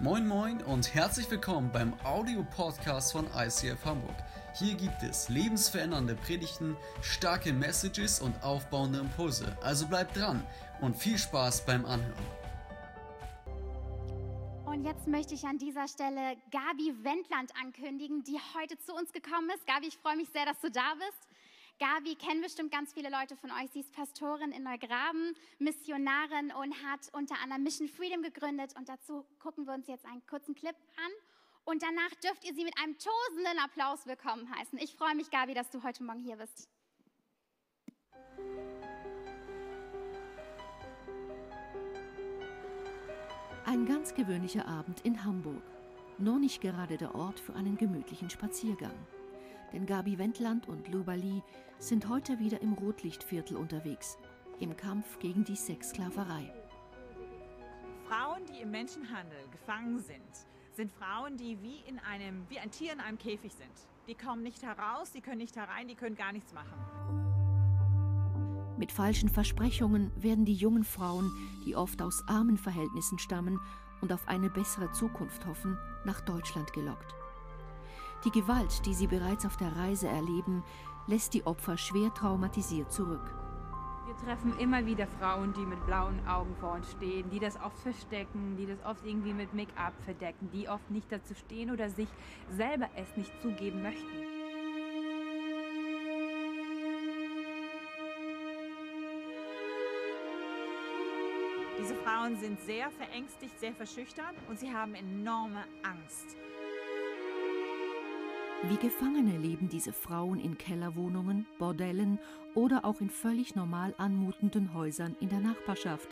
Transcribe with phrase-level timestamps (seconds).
[0.00, 4.14] Moin Moin und herzlich willkommen beim Audio-Podcast von ICF Hamburg.
[4.54, 9.58] Hier gibt es lebensverändernde Predigten, starke Messages und aufbauende Impulse.
[9.60, 10.46] Also bleibt dran
[10.80, 12.14] und viel Spaß beim Anhören.
[14.66, 19.50] Und jetzt möchte ich an dieser Stelle Gabi Wendland ankündigen, die heute zu uns gekommen
[19.50, 19.66] ist.
[19.66, 21.28] Gabi, ich freue mich sehr, dass du da bist.
[21.78, 23.70] Gabi kennen bestimmt ganz viele Leute von euch.
[23.72, 28.74] Sie ist Pastorin in Neugraben, Missionarin und hat unter anderem Mission Freedom gegründet.
[28.76, 31.12] Und dazu gucken wir uns jetzt einen kurzen Clip an.
[31.64, 34.78] Und danach dürft ihr sie mit einem tosenden Applaus willkommen heißen.
[34.78, 36.68] Ich freue mich, Gabi, dass du heute Morgen hier bist.
[43.66, 45.62] Ein ganz gewöhnlicher Abend in Hamburg.
[46.16, 48.94] Noch nicht gerade der Ort für einen gemütlichen Spaziergang
[49.72, 51.42] denn Gabi Wendland und Luba Lee
[51.78, 54.18] sind heute wieder im Rotlichtviertel unterwegs,
[54.60, 56.52] im Kampf gegen die Sexsklaverei.
[58.08, 62.92] Frauen, die im Menschenhandel gefangen sind, sind Frauen, die wie, in einem, wie ein Tier
[62.92, 63.72] in einem Käfig sind.
[64.06, 66.78] Die kommen nicht heraus, die können nicht herein, die können gar nichts machen.
[68.78, 71.30] Mit falschen Versprechungen werden die jungen Frauen,
[71.66, 73.58] die oft aus armen Verhältnissen stammen
[74.00, 77.12] und auf eine bessere Zukunft hoffen, nach Deutschland gelockt.
[78.24, 80.64] Die Gewalt, die sie bereits auf der Reise erleben,
[81.06, 83.32] lässt die Opfer schwer traumatisiert zurück.
[84.06, 87.78] Wir treffen immer wieder Frauen, die mit blauen Augen vor uns stehen, die das oft
[87.78, 92.08] verstecken, die das oft irgendwie mit Make-up verdecken, die oft nicht dazu stehen oder sich
[92.50, 94.06] selber es nicht zugeben möchten.
[101.80, 106.36] Diese Frauen sind sehr verängstigt, sehr verschüchtert und sie haben enorme Angst.
[108.64, 112.18] Wie Gefangene leben diese Frauen in Kellerwohnungen, Bordellen
[112.54, 116.08] oder auch in völlig normal anmutenden Häusern in der Nachbarschaft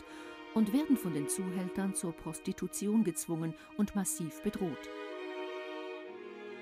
[0.53, 4.89] und werden von den Zuhältern zur Prostitution gezwungen und massiv bedroht.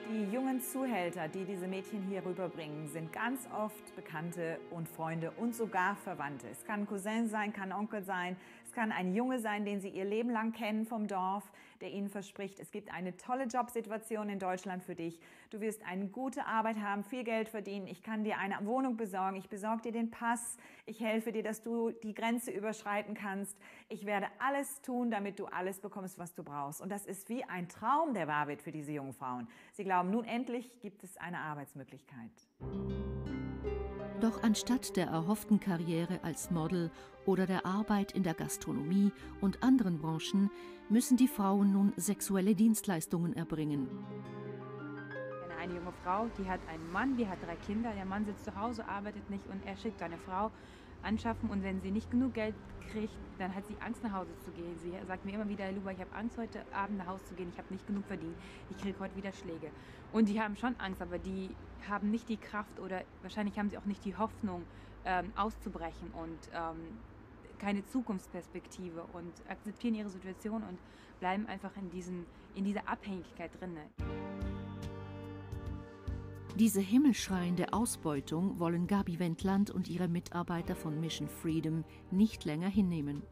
[0.07, 5.55] Die jungen Zuhälter, die diese Mädchen hier rüberbringen, sind ganz oft Bekannte und Freunde und
[5.55, 6.47] sogar Verwandte.
[6.51, 10.05] Es kann Cousin sein, kann Onkel sein, es kann ein Junge sein, den sie ihr
[10.05, 11.51] Leben lang kennen vom Dorf,
[11.81, 15.19] der ihnen verspricht, es gibt eine tolle Jobsituation in Deutschland für dich.
[15.49, 17.87] Du wirst eine gute Arbeit haben, viel Geld verdienen.
[17.87, 19.37] Ich kann dir eine Wohnung besorgen.
[19.37, 20.57] Ich besorge dir den Pass.
[20.85, 23.57] Ich helfe dir, dass du die Grenze überschreiten kannst.
[23.87, 26.81] Ich werde alles tun, damit du alles bekommst, was du brauchst.
[26.81, 29.47] Und das ist wie ein Traum, der wahr wird für diese jungen Frauen.
[29.73, 32.31] Sie glauben, glauben, nun endlich gibt es eine Arbeitsmöglichkeit.
[34.19, 36.91] Doch anstatt der erhofften Karriere als Model
[37.25, 40.49] oder der Arbeit in der Gastronomie und anderen Branchen
[40.89, 43.87] müssen die Frauen nun sexuelle Dienstleistungen erbringen.
[45.59, 48.55] Eine junge Frau, die hat einen Mann, die hat drei Kinder, der Mann sitzt zu
[48.55, 50.51] Hause, arbeitet nicht und er schickt eine Frau
[51.05, 52.55] anschaffen und wenn sie nicht genug Geld
[52.91, 54.77] kriegt, dann hat sie Angst nach Hause zu gehen.
[54.77, 57.49] Sie sagt mir immer wieder, Luba, ich habe Angst heute Abend nach Hause zu gehen,
[57.49, 58.35] ich habe nicht genug verdient,
[58.69, 59.71] ich kriege heute wieder Schläge.
[60.11, 61.49] Und die haben schon Angst, aber die
[61.87, 64.63] haben nicht die Kraft oder wahrscheinlich haben sie auch nicht die Hoffnung
[65.05, 66.97] ähm, auszubrechen und ähm,
[67.59, 70.79] keine Zukunftsperspektive und akzeptieren ihre Situation und
[71.19, 73.77] bleiben einfach in, diesen, in dieser Abhängigkeit drin.
[76.57, 83.23] Diese himmelschreiende Ausbeutung wollen Gabi Wendland und ihre Mitarbeiter von Mission Freedom nicht länger hinnehmen.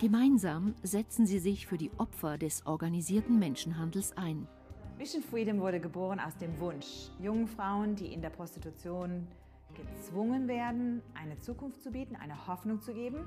[0.00, 4.48] Gemeinsam setzen sie sich für die Opfer des organisierten Menschenhandels ein.
[4.96, 9.26] Mission Freedom wurde geboren aus dem Wunsch, jungen Frauen, die in der Prostitution
[9.74, 13.26] gezwungen werden, eine Zukunft zu bieten, eine Hoffnung zu geben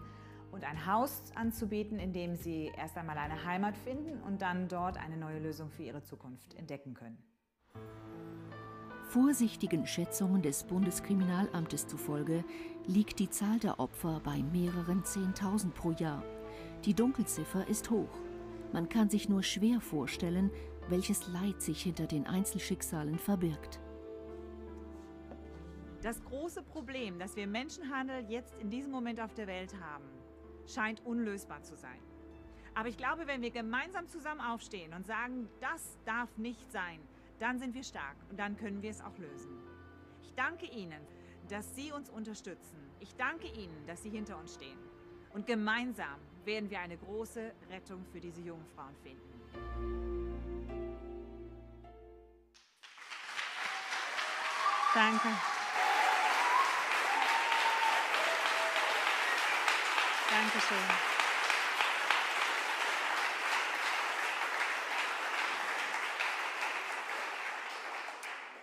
[0.52, 4.98] und ein Haus anzubieten, in dem sie erst einmal eine Heimat finden und dann dort
[4.98, 7.20] eine neue Lösung für ihre Zukunft entdecken können.
[9.14, 12.44] Vorsichtigen Schätzungen des Bundeskriminalamtes zufolge
[12.88, 16.24] liegt die Zahl der Opfer bei mehreren Zehntausend pro Jahr.
[16.84, 18.10] Die Dunkelziffer ist hoch.
[18.72, 20.50] Man kann sich nur schwer vorstellen,
[20.90, 23.80] welches Leid sich hinter den Einzelschicksalen verbirgt.
[26.02, 30.06] Das große Problem, das wir Menschenhandel jetzt in diesem Moment auf der Welt haben,
[30.66, 32.00] scheint unlösbar zu sein.
[32.74, 37.00] Aber ich glaube, wenn wir gemeinsam zusammen aufstehen und sagen, das darf nicht sein,
[37.40, 39.58] dann sind wir stark und dann können wir es auch lösen.
[40.22, 41.02] Ich danke Ihnen,
[41.50, 42.78] dass Sie uns unterstützen.
[43.00, 44.80] Ich danke Ihnen, dass Sie hinter uns stehen.
[45.34, 49.34] Und gemeinsam werden wir eine große Rettung für diese jungen Frauen finden.
[54.94, 55.28] Danke.
[60.30, 61.13] Dankeschön.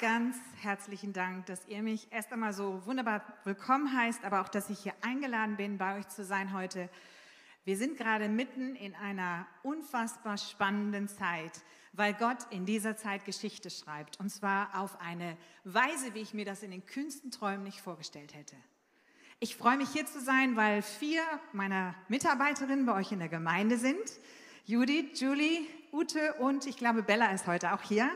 [0.00, 4.70] Ganz herzlichen Dank, dass ihr mich erst einmal so wunderbar willkommen heißt, aber auch, dass
[4.70, 6.88] ich hier eingeladen bin, bei euch zu sein heute.
[7.66, 11.52] Wir sind gerade mitten in einer unfassbar spannenden Zeit,
[11.92, 14.18] weil Gott in dieser Zeit Geschichte schreibt.
[14.18, 18.32] Und zwar auf eine Weise, wie ich mir das in den kühnsten Träumen nicht vorgestellt
[18.34, 18.56] hätte.
[19.38, 23.76] Ich freue mich hier zu sein, weil vier meiner Mitarbeiterinnen bei euch in der Gemeinde
[23.76, 24.18] sind.
[24.64, 25.60] Judith, Julie,
[25.92, 28.10] Ute und ich glaube Bella ist heute auch hier,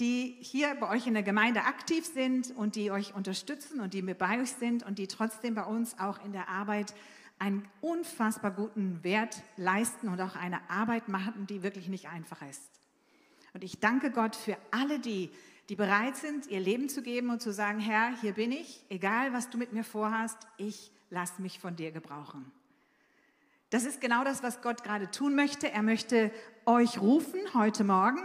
[0.00, 4.00] die hier bei euch in der Gemeinde aktiv sind und die euch unterstützen und die
[4.00, 6.94] mit bei euch sind und die trotzdem bei uns auch in der Arbeit
[7.38, 12.70] einen unfassbar guten Wert leisten und auch eine Arbeit machen, die wirklich nicht einfach ist.
[13.52, 15.30] Und ich danke Gott für alle die,
[15.68, 19.32] die bereit sind, ihr Leben zu geben und zu sagen, Herr, hier bin ich, egal
[19.32, 22.50] was du mit mir vorhast, ich lasse mich von dir gebrauchen.
[23.70, 25.70] Das ist genau das, was Gott gerade tun möchte.
[25.70, 26.32] Er möchte
[26.66, 28.20] euch rufen heute Morgen.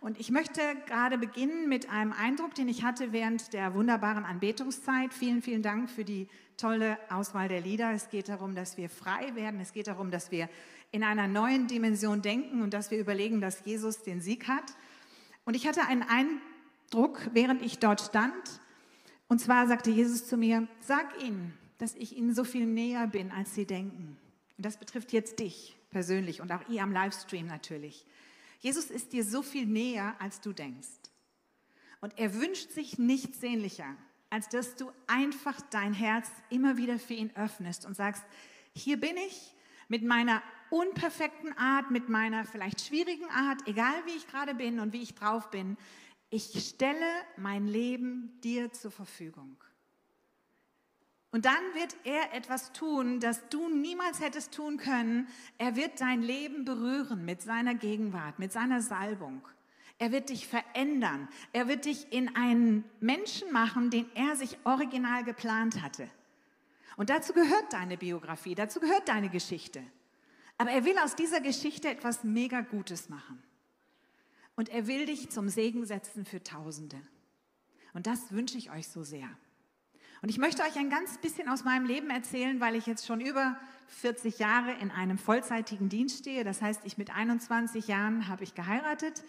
[0.00, 5.12] Und ich möchte gerade beginnen mit einem Eindruck, den ich hatte während der wunderbaren Anbetungszeit.
[5.12, 6.26] Vielen, vielen Dank für die
[6.56, 7.92] tolle Auswahl der Lieder.
[7.92, 9.60] Es geht darum, dass wir frei werden.
[9.60, 10.48] Es geht darum, dass wir
[10.90, 14.74] in einer neuen Dimension denken und dass wir überlegen, dass Jesus den Sieg hat.
[15.44, 18.32] Und ich hatte einen Eindruck, während ich dort stand.
[19.28, 23.30] Und zwar sagte Jesus zu mir, sag ihnen, dass ich ihnen so viel näher bin,
[23.30, 24.16] als sie denken.
[24.56, 28.06] Und das betrifft jetzt dich persönlich und auch ihr am Livestream natürlich.
[28.60, 30.88] Jesus ist dir so viel näher, als du denkst.
[32.00, 33.96] Und er wünscht sich nichts sehnlicher,
[34.30, 38.22] als dass du einfach dein Herz immer wieder für ihn öffnest und sagst,
[38.74, 39.54] hier bin ich
[39.88, 44.92] mit meiner unperfekten Art, mit meiner vielleicht schwierigen Art, egal wie ich gerade bin und
[44.92, 45.76] wie ich drauf bin.
[46.28, 47.06] Ich stelle
[47.36, 49.56] mein Leben dir zur Verfügung.
[51.32, 55.28] Und dann wird er etwas tun, das du niemals hättest tun können.
[55.58, 59.46] Er wird dein Leben berühren mit seiner Gegenwart, mit seiner Salbung.
[59.98, 61.28] Er wird dich verändern.
[61.52, 66.10] Er wird dich in einen Menschen machen, den er sich original geplant hatte.
[66.96, 69.82] Und dazu gehört deine Biografie, dazu gehört deine Geschichte.
[70.58, 73.42] Aber er will aus dieser Geschichte etwas mega Gutes machen.
[74.56, 77.00] Und er will dich zum Segen setzen für Tausende.
[77.94, 79.28] Und das wünsche ich euch so sehr.
[80.22, 83.20] Und ich möchte euch ein ganz bisschen aus meinem Leben erzählen, weil ich jetzt schon
[83.20, 83.56] über
[83.88, 86.44] 40 Jahre in einem vollzeitigen Dienst stehe.
[86.44, 89.22] Das heißt, ich mit 21 Jahren habe ich geheiratet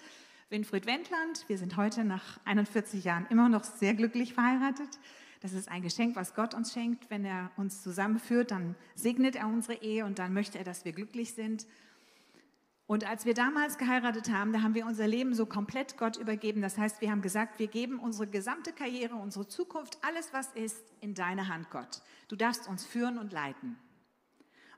[0.49, 1.45] Winfried Wendland.
[1.47, 4.99] Wir sind heute nach 41 Jahren immer noch sehr glücklich verheiratet.
[5.39, 7.09] Das ist ein Geschenk, was Gott uns schenkt.
[7.09, 10.91] Wenn er uns zusammenführt, dann segnet er unsere Ehe und dann möchte er, dass wir
[10.91, 11.65] glücklich sind.
[12.87, 16.61] Und als wir damals geheiratet haben, da haben wir unser Leben so komplett Gott übergeben.
[16.61, 20.83] Das heißt, wir haben gesagt, wir geben unsere gesamte Karriere, unsere Zukunft, alles, was ist,
[20.99, 22.01] in deine Hand, Gott.
[22.27, 23.77] Du darfst uns führen und leiten.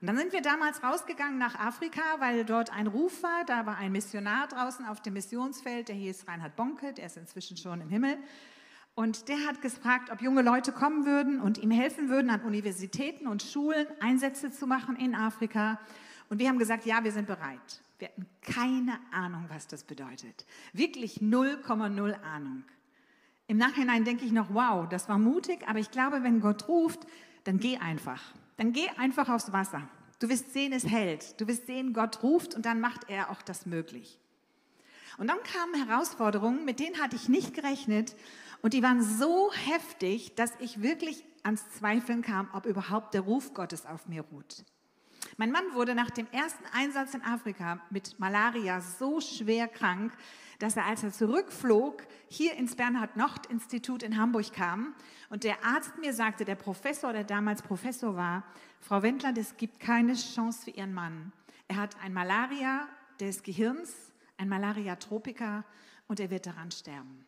[0.00, 3.44] Und dann sind wir damals rausgegangen nach Afrika, weil dort ein Ruf war.
[3.46, 7.56] Da war ein Missionar draußen auf dem Missionsfeld, der hieß Reinhard Bonke, der ist inzwischen
[7.56, 8.18] schon im Himmel.
[8.94, 13.26] Und der hat gefragt, ob junge Leute kommen würden und ihm helfen würden, an Universitäten
[13.26, 15.80] und Schulen Einsätze zu machen in Afrika.
[16.28, 17.80] Und wir haben gesagt, ja, wir sind bereit.
[17.98, 20.46] Wir hatten keine Ahnung, was das bedeutet.
[20.72, 22.64] Wirklich 0,0 Ahnung.
[23.46, 27.06] Im Nachhinein denke ich noch, wow, das war mutig, aber ich glaube, wenn Gott ruft,
[27.44, 28.22] dann geh einfach
[28.56, 29.88] dann geh einfach aufs Wasser.
[30.20, 31.40] Du wirst sehen, es hält.
[31.40, 34.18] Du wirst sehen, Gott ruft und dann macht er auch das möglich.
[35.18, 38.16] Und dann kamen Herausforderungen, mit denen hatte ich nicht gerechnet
[38.62, 43.54] und die waren so heftig, dass ich wirklich ans Zweifeln kam, ob überhaupt der Ruf
[43.54, 44.64] Gottes auf mir ruht.
[45.36, 50.12] Mein Mann wurde nach dem ersten Einsatz in Afrika mit Malaria so schwer krank,
[50.60, 54.94] dass er, als er zurückflog, hier ins Bernhard-Nocht-Institut in Hamburg kam
[55.30, 58.44] und der Arzt mir sagte, der Professor, der damals Professor war,
[58.78, 61.32] Frau Wendland, es gibt keine Chance für Ihren Mann.
[61.66, 62.86] Er hat ein Malaria
[63.18, 65.64] des Gehirns, ein Malaria-Tropiker
[66.06, 67.24] und er wird daran sterben.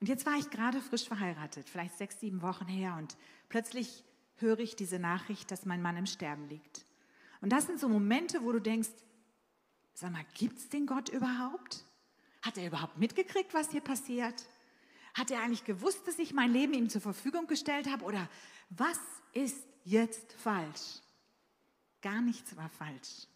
[0.00, 3.16] Und jetzt war ich gerade frisch verheiratet, vielleicht sechs, sieben Wochen her und
[3.48, 4.04] plötzlich
[4.36, 6.84] höre ich diese Nachricht, dass mein Mann im Sterben liegt.
[7.40, 8.90] Und das sind so Momente, wo du denkst,
[9.94, 11.84] sag mal, gibt es den Gott überhaupt?
[12.42, 14.46] Hat er überhaupt mitgekriegt, was hier passiert?
[15.14, 18.04] Hat er eigentlich gewusst, dass ich mein Leben ihm zur Verfügung gestellt habe?
[18.04, 18.28] Oder
[18.70, 19.00] was
[19.32, 21.00] ist jetzt falsch?
[22.02, 23.26] Gar nichts war falsch.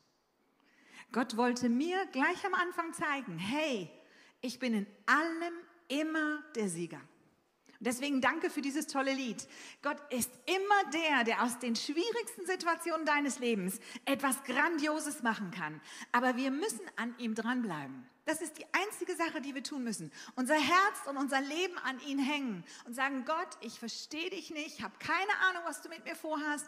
[1.13, 3.91] Gott wollte mir gleich am Anfang zeigen, hey,
[4.41, 5.55] ich bin in allem
[5.89, 7.01] immer der Sieger.
[7.83, 9.49] Deswegen danke für dieses tolle Lied.
[9.81, 15.81] Gott ist immer der, der aus den schwierigsten Situationen deines Lebens etwas Grandioses machen kann.
[16.13, 18.07] Aber wir müssen an ihm dranbleiben.
[18.27, 20.13] Das ist die einzige Sache, die wir tun müssen.
[20.37, 24.79] Unser Herz und unser Leben an ihn hängen und sagen, Gott, ich verstehe dich nicht,
[24.79, 26.67] ich habe keine Ahnung, was du mit mir vorhast.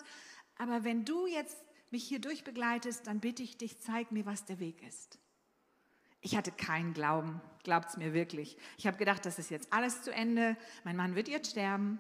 [0.57, 1.59] Aber wenn du jetzt
[1.91, 5.19] mich hier durchbegleitest, dann bitte ich dich, zeig mir, was der Weg ist.
[6.23, 8.57] Ich hatte keinen Glauben, glaubt es mir wirklich.
[8.79, 11.99] Ich habe gedacht, das ist jetzt alles zu Ende, mein Mann wird jetzt sterben.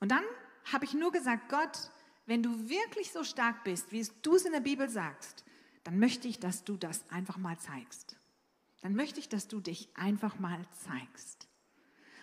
[0.00, 0.24] Und dann
[0.72, 1.90] habe ich nur gesagt, Gott,
[2.24, 5.44] wenn du wirklich so stark bist, wie du es in der Bibel sagst,
[5.84, 8.16] dann möchte ich, dass du das einfach mal zeigst.
[8.80, 11.46] Dann möchte ich, dass du dich einfach mal zeigst.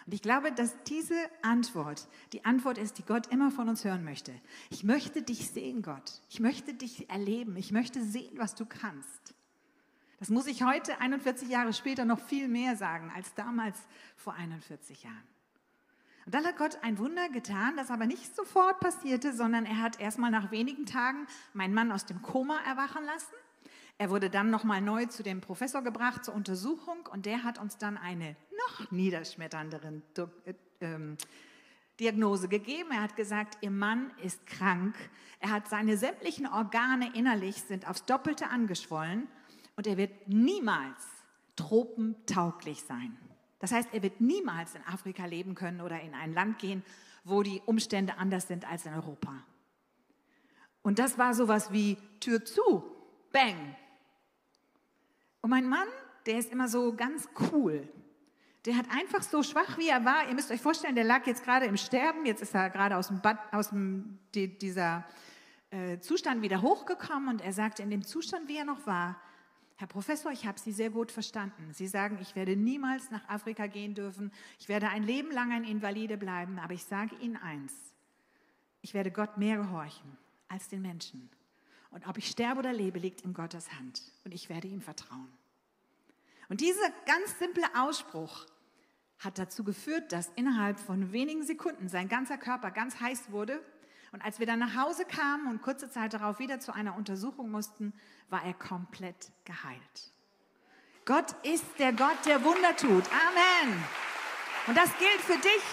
[0.06, 4.04] Und ich glaube, dass diese Antwort die Antwort ist, die Gott immer von uns hören
[4.04, 4.34] möchte.
[4.70, 6.22] Ich möchte dich sehen, Gott.
[6.30, 7.56] Ich möchte dich erleben.
[7.56, 9.33] Ich möchte sehen, was du kannst.
[10.20, 13.78] Das muss ich heute, 41 Jahre später, noch viel mehr sagen als damals
[14.16, 15.28] vor 41 Jahren.
[16.26, 20.00] Und dann hat Gott ein Wunder getan, das aber nicht sofort passierte, sondern er hat
[20.00, 23.34] erst mal nach wenigen Tagen meinen Mann aus dem Koma erwachen lassen.
[23.98, 27.78] Er wurde dann nochmal neu zu dem Professor gebracht zur Untersuchung und der hat uns
[27.78, 28.36] dann eine
[28.68, 30.02] noch niederschmetterndere
[30.46, 31.18] äh, ähm,
[32.00, 32.90] Diagnose gegeben.
[32.92, 34.96] Er hat gesagt, ihr Mann ist krank.
[35.40, 39.28] Er hat seine sämtlichen Organe innerlich sind aufs Doppelte angeschwollen
[39.76, 41.04] und er wird niemals
[41.56, 43.18] tropentauglich sein.
[43.60, 46.84] Das heißt, er wird niemals in Afrika leben können oder in ein Land gehen,
[47.24, 49.34] wo die Umstände anders sind als in Europa.
[50.82, 52.84] Und das war sowas wie Tür zu,
[53.32, 53.76] bang.
[55.42, 55.88] Und mein Mann,
[56.26, 57.88] der ist immer so ganz cool.
[58.66, 60.28] Der hat einfach so schwach, wie er war.
[60.28, 62.26] Ihr müsst euch vorstellen, der lag jetzt gerade im Sterben.
[62.26, 65.06] Jetzt ist er gerade aus dem, Bad, aus dem die, dieser
[65.72, 69.20] äh, Zustand wieder hochgekommen und er sagte in dem Zustand, wie er noch war,
[69.76, 71.74] Herr Professor, ich habe Sie sehr gut verstanden.
[71.74, 74.32] Sie sagen, ich werde niemals nach Afrika gehen dürfen.
[74.60, 76.60] Ich werde ein Leben lang ein Invalide bleiben.
[76.60, 77.74] Aber ich sage Ihnen eins.
[78.82, 81.30] Ich werde Gott mehr gehorchen als den Menschen.
[81.90, 84.02] Und ob ich sterbe oder lebe, liegt in Gottes Hand.
[84.24, 85.32] Und ich werde ihm vertrauen.
[86.50, 88.46] Und dieser ganz simple Ausspruch
[89.20, 93.62] hat dazu geführt, dass innerhalb von wenigen Sekunden sein ganzer Körper ganz heiß wurde
[94.14, 97.50] und als wir dann nach Hause kamen und kurze Zeit darauf wieder zu einer Untersuchung
[97.50, 97.94] mussten,
[98.30, 100.14] war er komplett geheilt.
[101.04, 103.04] Gott ist der Gott, der Wunder tut.
[103.12, 103.84] Amen.
[104.68, 105.64] Und das gilt für dich.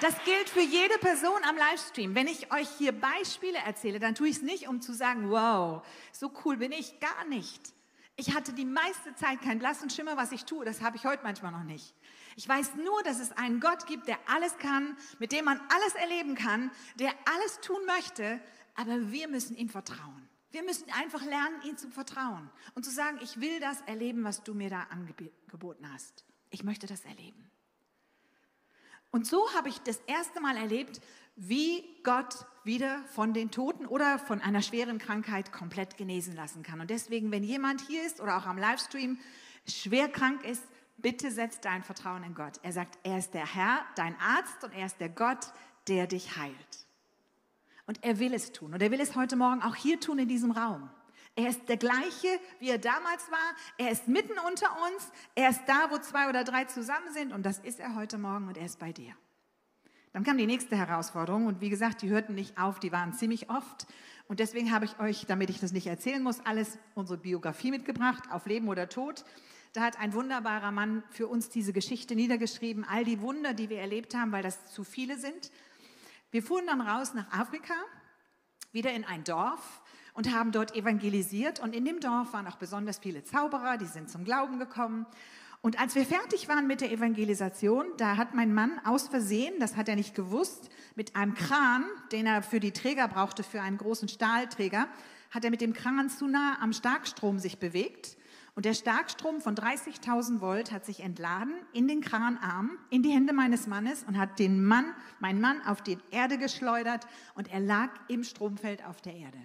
[0.00, 2.14] Das gilt für jede Person am Livestream.
[2.14, 5.86] Wenn ich euch hier Beispiele erzähle, dann tue ich es nicht, um zu sagen, wow,
[6.12, 7.74] so cool bin ich, gar nicht.
[8.20, 10.64] Ich hatte die meiste Zeit keinen blassen Schimmer, was ich tue.
[10.64, 11.94] Das habe ich heute manchmal noch nicht.
[12.34, 15.94] Ich weiß nur, dass es einen Gott gibt, der alles kann, mit dem man alles
[15.94, 18.40] erleben kann, der alles tun möchte,
[18.74, 20.28] aber wir müssen ihm vertrauen.
[20.50, 24.42] Wir müssen einfach lernen, ihm zu vertrauen und zu sagen, ich will das erleben, was
[24.42, 26.24] du mir da angeboten hast.
[26.50, 27.48] Ich möchte das erleben.
[29.12, 31.00] Und so habe ich das erste Mal erlebt,
[31.38, 36.80] wie Gott wieder von den Toten oder von einer schweren Krankheit komplett genesen lassen kann.
[36.80, 39.18] Und deswegen, wenn jemand hier ist oder auch am Livestream
[39.66, 40.62] schwer krank ist,
[40.96, 42.58] bitte setz dein Vertrauen in Gott.
[42.62, 45.52] Er sagt, er ist der Herr, dein Arzt und er ist der Gott,
[45.86, 46.54] der dich heilt.
[47.86, 48.74] Und er will es tun.
[48.74, 50.90] Und er will es heute Morgen auch hier tun in diesem Raum.
[51.36, 52.28] Er ist der gleiche,
[52.58, 53.54] wie er damals war.
[53.78, 55.12] Er ist mitten unter uns.
[55.36, 57.32] Er ist da, wo zwei oder drei zusammen sind.
[57.32, 59.14] Und das ist er heute Morgen und er ist bei dir.
[60.12, 61.46] Dann kam die nächste Herausforderung.
[61.46, 63.86] Und wie gesagt, die hörten nicht auf, die waren ziemlich oft.
[64.26, 68.24] Und deswegen habe ich euch, damit ich das nicht erzählen muss, alles unsere Biografie mitgebracht,
[68.30, 69.24] auf Leben oder Tod.
[69.72, 73.78] Da hat ein wunderbarer Mann für uns diese Geschichte niedergeschrieben, all die Wunder, die wir
[73.78, 75.50] erlebt haben, weil das zu viele sind.
[76.30, 77.74] Wir fuhren dann raus nach Afrika,
[78.72, 79.82] wieder in ein Dorf
[80.14, 81.60] und haben dort evangelisiert.
[81.60, 85.06] Und in dem Dorf waren auch besonders viele Zauberer, die sind zum Glauben gekommen.
[85.60, 89.76] Und als wir fertig waren mit der Evangelisation, da hat mein Mann aus Versehen, das
[89.76, 93.78] hat er nicht gewusst, mit einem Kran, den er für die Träger brauchte, für einen
[93.78, 94.88] großen Stahlträger,
[95.30, 98.16] hat er mit dem Kran zu nah am Starkstrom sich bewegt
[98.58, 103.32] und der Starkstrom von 30.000 Volt hat sich entladen in den Kranarm, in die Hände
[103.32, 107.90] meines Mannes und hat den Mann, meinen Mann auf die Erde geschleudert und er lag
[108.08, 109.38] im Stromfeld auf der Erde.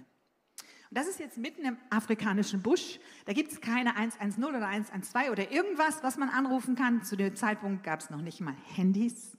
[0.94, 3.00] Das ist jetzt mitten im afrikanischen Busch.
[3.26, 7.04] Da gibt es keine 110 oder 112 oder irgendwas, was man anrufen kann.
[7.04, 9.36] Zu dem Zeitpunkt gab es noch nicht mal Handys.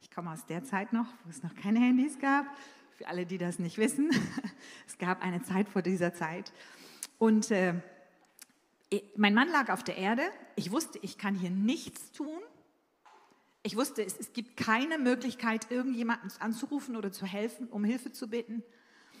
[0.00, 2.46] Ich komme aus der Zeit noch, wo es noch keine Handys gab.
[2.92, 4.10] Für alle, die das nicht wissen,
[4.86, 6.52] es gab eine Zeit vor dieser Zeit.
[7.18, 7.74] Und äh,
[9.14, 10.22] mein Mann lag auf der Erde.
[10.56, 12.40] Ich wusste, ich kann hier nichts tun.
[13.62, 18.30] Ich wusste, es, es gibt keine Möglichkeit, irgendjemanden anzurufen oder zu helfen, um Hilfe zu
[18.30, 18.62] bitten.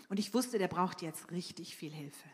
[0.08, 2.28] Und ich wusste, der braucht jetzt richtig viel Hilfe.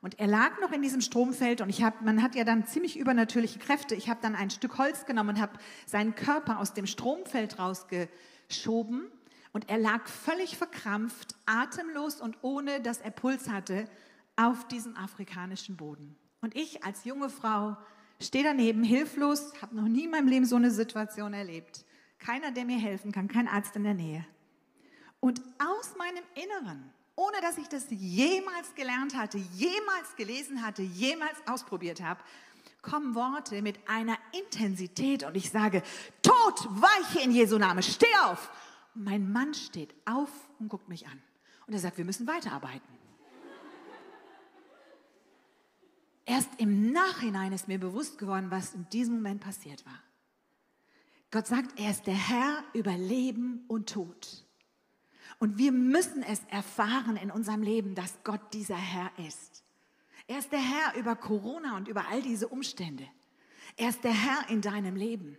[0.00, 2.96] Und er lag noch in diesem Stromfeld und ich hab, man hat ja dann ziemlich
[2.96, 3.96] übernatürliche Kräfte.
[3.96, 9.10] Ich habe dann ein Stück Holz genommen und habe seinen Körper aus dem Stromfeld rausgeschoben
[9.52, 13.88] und er lag völlig verkrampft, atemlos und ohne, dass er Puls hatte,
[14.36, 16.16] auf diesem afrikanischen Boden.
[16.40, 17.76] Und ich als junge Frau
[18.20, 21.84] stehe daneben, hilflos, habe noch nie in meinem Leben so eine Situation erlebt.
[22.20, 24.24] Keiner, der mir helfen kann, kein Arzt in der Nähe.
[25.20, 31.36] Und aus meinem Inneren, ohne dass ich das jemals gelernt hatte, jemals gelesen hatte, jemals
[31.46, 32.20] ausprobiert habe,
[32.82, 35.82] kommen Worte mit einer Intensität und ich sage,
[36.22, 38.50] Tod, weiche in Jesu Name, steh auf.
[38.94, 41.20] Und mein Mann steht auf und guckt mich an.
[41.66, 42.98] Und er sagt, wir müssen weiterarbeiten.
[46.24, 50.02] Erst im Nachhinein ist mir bewusst geworden, was in diesem Moment passiert war.
[51.30, 54.44] Gott sagt, er ist der Herr über Leben und Tod.
[55.38, 59.62] Und wir müssen es erfahren in unserem Leben, dass Gott dieser Herr ist.
[60.26, 63.08] Er ist der Herr über Corona und über all diese Umstände.
[63.76, 65.38] Er ist der Herr in deinem Leben.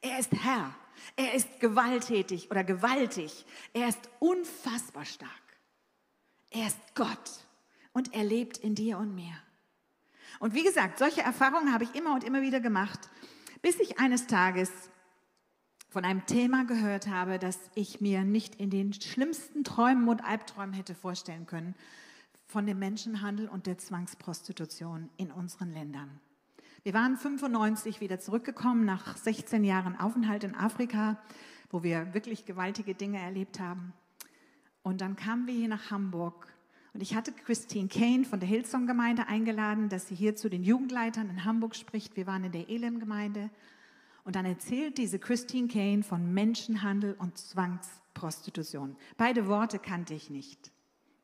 [0.00, 0.74] Er ist Herr.
[1.16, 3.46] Er ist gewalttätig oder gewaltig.
[3.72, 5.30] Er ist unfassbar stark.
[6.50, 7.46] Er ist Gott
[7.92, 9.34] und er lebt in dir und mir.
[10.40, 13.08] Und wie gesagt, solche Erfahrungen habe ich immer und immer wieder gemacht,
[13.62, 14.70] bis ich eines Tages
[15.88, 20.74] von einem Thema gehört habe, das ich mir nicht in den schlimmsten Träumen und Albträumen
[20.74, 21.74] hätte vorstellen können,
[22.46, 26.20] von dem Menschenhandel und der Zwangsprostitution in unseren Ländern.
[26.82, 31.18] Wir waren 95 wieder zurückgekommen nach 16 Jahren Aufenthalt in Afrika,
[31.70, 33.92] wo wir wirklich gewaltige Dinge erlebt haben.
[34.82, 36.48] Und dann kamen wir hier nach Hamburg
[36.94, 41.28] und ich hatte Christine Kane von der Hillsong-Gemeinde eingeladen, dass sie hier zu den Jugendleitern
[41.30, 42.16] in Hamburg spricht.
[42.16, 43.50] Wir waren in der Elim-Gemeinde
[44.28, 48.94] und dann erzählt diese Christine Kane von Menschenhandel und Zwangsprostitution.
[49.16, 50.70] Beide Worte kannte ich nicht.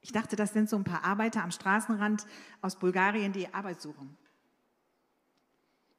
[0.01, 2.25] Ich dachte, das sind so ein paar Arbeiter am Straßenrand
[2.63, 4.17] aus Bulgarien, die Arbeit suchen.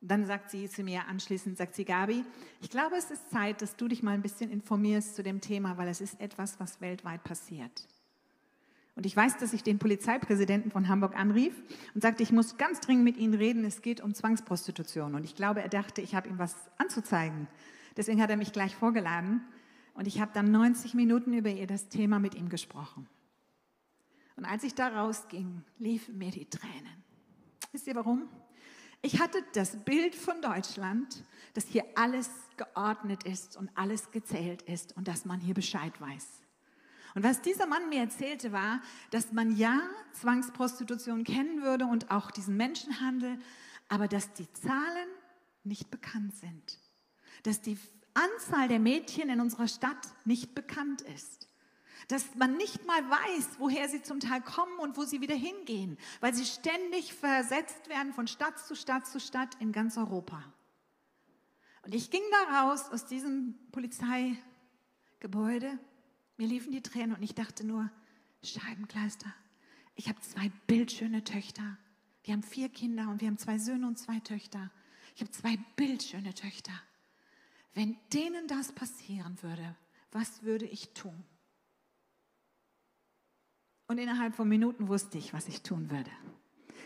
[0.01, 2.25] Dann sagt sie zu mir anschließend, sagt sie, Gabi,
[2.59, 5.77] ich glaube, es ist Zeit, dass du dich mal ein bisschen informierst zu dem Thema,
[5.77, 7.87] weil es ist etwas, was weltweit passiert.
[8.95, 11.53] Und ich weiß, dass ich den Polizeipräsidenten von Hamburg anrief
[11.93, 15.15] und sagte, ich muss ganz dringend mit Ihnen reden, es geht um Zwangsprostitution.
[15.15, 17.47] Und ich glaube, er dachte, ich habe ihm was anzuzeigen.
[17.97, 19.41] Deswegen hat er mich gleich vorgeladen
[19.95, 23.07] und ich habe dann 90 Minuten über ihr das Thema mit ihm gesprochen.
[24.37, 27.03] Und als ich da rausging, liefen mir die Tränen.
[27.71, 28.29] Wisst ihr warum?
[29.01, 31.23] Ich hatte das Bild von Deutschland,
[31.53, 36.44] dass hier alles geordnet ist und alles gezählt ist und dass man hier Bescheid weiß.
[37.15, 39.79] Und was dieser Mann mir erzählte, war, dass man ja
[40.11, 43.39] Zwangsprostitution kennen würde und auch diesen Menschenhandel,
[43.87, 45.07] aber dass die Zahlen
[45.63, 46.77] nicht bekannt sind.
[47.43, 47.77] Dass die
[48.13, 51.47] Anzahl der Mädchen in unserer Stadt nicht bekannt ist.
[52.09, 55.97] Dass man nicht mal weiß, woher sie zum Teil kommen und wo sie wieder hingehen,
[56.19, 60.43] weil sie ständig versetzt werden von Stadt zu Stadt zu Stadt in ganz Europa.
[61.83, 65.79] Und ich ging da raus aus diesem Polizeigebäude
[66.37, 67.89] mir liefen die Tränen und ich dachte nur,
[68.43, 69.33] Scheibenkleister.
[69.95, 71.77] Ich habe zwei bildschöne Töchter.
[72.23, 74.71] Wir haben vier Kinder und wir haben zwei Söhne und zwei Töchter.
[75.15, 76.73] Ich habe zwei bildschöne Töchter.
[77.73, 79.75] Wenn denen das passieren würde,
[80.11, 81.23] was würde ich tun?
[83.87, 86.11] Und innerhalb von Minuten wusste ich, was ich tun würde.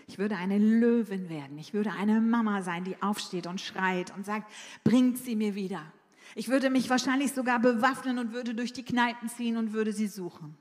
[0.07, 1.57] Ich würde eine Löwin werden.
[1.57, 4.51] Ich würde eine Mama sein, die aufsteht und schreit und sagt,
[4.83, 5.91] bringt sie mir wieder.
[6.35, 10.07] Ich würde mich wahrscheinlich sogar bewaffnen und würde durch die Kneipen ziehen und würde sie
[10.07, 10.57] suchen.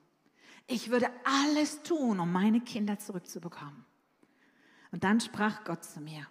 [0.66, 3.84] Ich würde alles tun, um meine Kinder zurückzubekommen.
[4.92, 6.26] Und dann sprach Gott zu mir.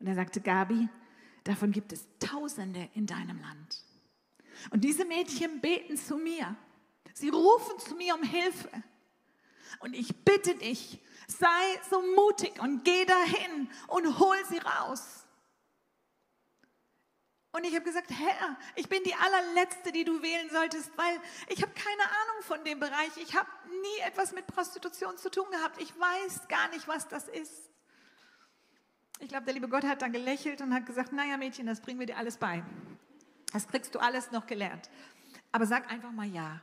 [0.00, 0.88] Und er sagte, Gabi,
[1.44, 3.84] davon gibt es Tausende in deinem Land.
[4.70, 6.56] Und diese Mädchen beten zu mir.
[7.14, 8.70] Sie rufen zu mir um Hilfe.
[9.80, 15.21] Und ich bitte dich, sei so mutig und geh dahin und hol sie raus.
[17.52, 21.62] Und ich habe gesagt, Herr, ich bin die allerletzte, die du wählen solltest, weil ich
[21.62, 23.10] habe keine Ahnung von dem Bereich.
[23.18, 25.80] Ich habe nie etwas mit Prostitution zu tun gehabt.
[25.80, 27.70] Ich weiß gar nicht, was das ist.
[29.20, 32.00] Ich glaube, der liebe Gott hat dann gelächelt und hat gesagt, naja Mädchen, das bringen
[32.00, 32.64] wir dir alles bei.
[33.52, 34.88] Das kriegst du alles noch gelernt.
[35.52, 36.62] Aber sag einfach mal ja.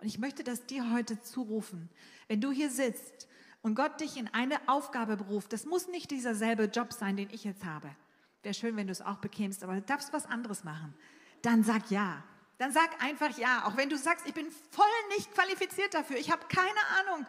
[0.00, 1.88] Und ich möchte das dir heute zurufen.
[2.26, 3.28] Wenn du hier sitzt
[3.62, 7.30] und Gott dich in eine Aufgabe beruft, das muss nicht dieser selbe Job sein, den
[7.30, 7.94] ich jetzt habe.
[8.42, 10.94] Wäre schön, wenn du es auch bekämst, aber du darfst was anderes machen.
[11.42, 12.22] Dann sag ja.
[12.58, 13.66] Dann sag einfach ja.
[13.66, 16.16] Auch wenn du sagst, ich bin voll nicht qualifiziert dafür.
[16.16, 17.26] Ich habe keine Ahnung.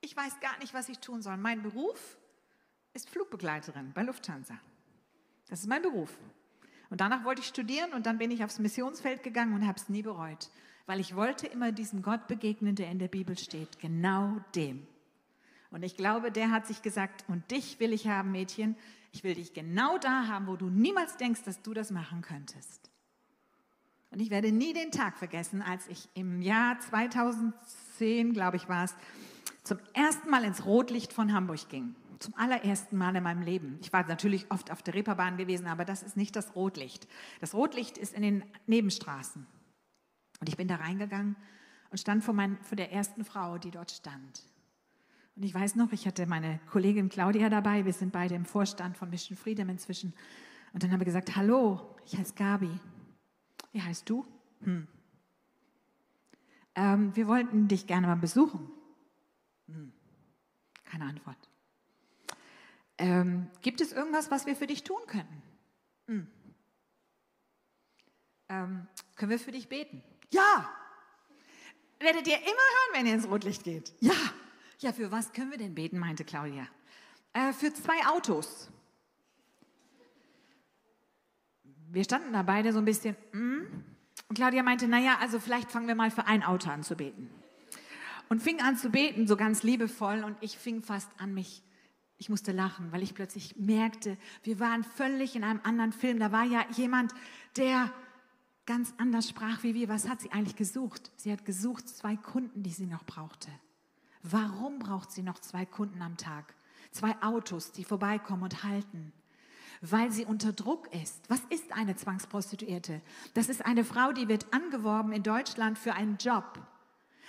[0.00, 1.36] Ich weiß gar nicht, was ich tun soll.
[1.36, 2.18] Mein Beruf
[2.94, 4.58] ist Flugbegleiterin bei Lufthansa.
[5.48, 6.10] Das ist mein Beruf.
[6.90, 9.88] Und danach wollte ich studieren und dann bin ich aufs Missionsfeld gegangen und habe es
[9.88, 10.50] nie bereut,
[10.86, 13.78] weil ich wollte immer diesem Gott begegnen, der in der Bibel steht.
[13.80, 14.86] Genau dem.
[15.70, 18.76] Und ich glaube, der hat sich gesagt, und dich will ich haben, Mädchen.
[19.12, 22.90] Ich will dich genau da haben, wo du niemals denkst, dass du das machen könntest.
[24.10, 28.84] Und ich werde nie den Tag vergessen, als ich im Jahr 2010, glaube ich, war
[28.84, 28.94] es,
[29.62, 31.94] zum ersten Mal ins Rotlicht von Hamburg ging.
[32.18, 33.78] Zum allerersten Mal in meinem Leben.
[33.82, 37.06] Ich war natürlich oft auf der Reeperbahn gewesen, aber das ist nicht das Rotlicht.
[37.40, 39.46] Das Rotlicht ist in den Nebenstraßen.
[40.40, 41.36] Und ich bin da reingegangen
[41.90, 44.42] und stand vor, mein, vor der ersten Frau, die dort stand.
[45.36, 48.96] Und ich weiß noch, ich hatte meine Kollegin Claudia dabei, wir sind beide im Vorstand
[48.96, 50.14] von Mission Freedom inzwischen.
[50.72, 52.70] Und dann haben wir gesagt, hallo, ich heiße Gabi.
[53.72, 54.26] Wie heißt du?
[54.62, 54.88] Hm.
[56.74, 58.70] ähm, wir wollten dich gerne mal besuchen.
[59.66, 59.92] Hm.
[60.84, 61.36] Keine Antwort.
[62.96, 65.42] Ähm, gibt es irgendwas, was wir für dich tun können?
[66.06, 66.26] Hm.
[68.48, 70.02] Ähm, können wir für dich beten?
[70.30, 70.70] Ja!
[71.98, 73.92] Werdet ihr immer hören, wenn ihr ins Rotlicht geht?
[74.00, 74.14] Ja!
[74.78, 76.66] Ja, für was können wir denn beten, meinte Claudia.
[77.32, 78.70] Äh, für zwei Autos.
[81.88, 83.60] Wir standen da beide so ein bisschen, mm.
[84.28, 87.30] und Claudia meinte, naja, also vielleicht fangen wir mal für ein Auto an zu beten.
[88.28, 91.62] Und fing an zu beten, so ganz liebevoll, und ich fing fast an, mich
[92.18, 96.18] ich musste lachen, weil ich plötzlich merkte, wir waren völlig in einem anderen Film.
[96.18, 97.12] Da war ja jemand,
[97.56, 97.92] der
[98.64, 99.88] ganz anders sprach wie wir.
[99.88, 101.10] Was hat sie eigentlich gesucht?
[101.16, 103.50] Sie hat gesucht zwei Kunden, die sie noch brauchte.
[104.28, 106.54] Warum braucht sie noch zwei Kunden am Tag?
[106.90, 109.12] Zwei Autos, die vorbeikommen und halten.
[109.82, 111.22] Weil sie unter Druck ist.
[111.28, 113.02] Was ist eine Zwangsprostituierte?
[113.34, 116.58] Das ist eine Frau, die wird angeworben in Deutschland für einen Job.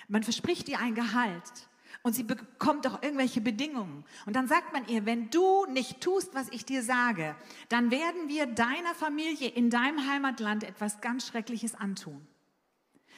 [0.07, 1.69] Man verspricht ihr ein Gehalt
[2.01, 4.03] und sie bekommt auch irgendwelche Bedingungen.
[4.25, 7.35] Und dann sagt man ihr, wenn du nicht tust, was ich dir sage,
[7.69, 12.25] dann werden wir deiner Familie in deinem Heimatland etwas ganz Schreckliches antun.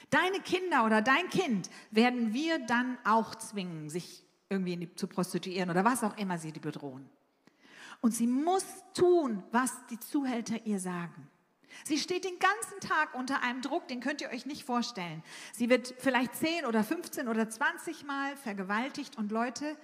[0.09, 5.85] Deine Kinder oder dein Kind werden wir dann auch zwingen, sich irgendwie zu prostituieren oder
[5.85, 7.09] was auch immer sie die bedrohen.
[8.01, 11.29] Und sie muss tun, was die Zuhälter ihr sagen.
[11.83, 15.23] Sie steht den ganzen Tag unter einem Druck, den könnt ihr euch nicht vorstellen.
[15.53, 19.77] Sie wird vielleicht 10 oder 15 oder 20 Mal vergewaltigt und Leute,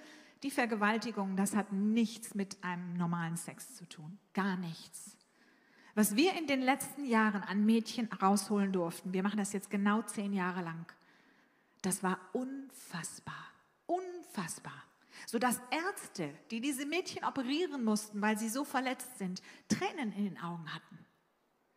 [0.44, 4.18] die Vergewaltigung, das hat nichts mit einem normalen Sex zu tun.
[4.34, 5.18] Gar nichts.
[5.96, 10.02] Was wir in den letzten Jahren an Mädchen rausholen durften, wir machen das jetzt genau
[10.02, 10.86] zehn Jahre lang,
[11.82, 13.52] das war unfassbar.
[13.86, 14.84] Unfassbar.
[15.26, 20.38] Sodass Ärzte, die diese Mädchen operieren mussten, weil sie so verletzt sind, Tränen in den
[20.40, 21.06] Augen hatten.